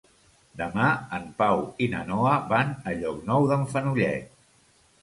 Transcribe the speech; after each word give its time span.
Demà 0.61 0.85
en 1.17 1.27
Pau 1.41 1.61
i 1.87 1.91
na 1.93 2.01
Noa 2.09 2.33
van 2.55 2.75
a 2.79 2.97
Llocnou 3.05 3.49
d'en 3.55 3.71
Fenollet. 3.77 4.35